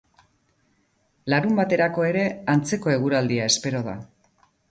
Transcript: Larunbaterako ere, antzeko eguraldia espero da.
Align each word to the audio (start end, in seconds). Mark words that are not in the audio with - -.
Larunbaterako 1.33 2.07
ere, 2.13 2.25
antzeko 2.55 2.95
eguraldia 2.97 3.47
espero 3.53 3.85
da. 3.91 3.97